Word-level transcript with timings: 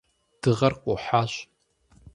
Дыгъэр 0.41 0.73
къухьащ. 0.83 1.33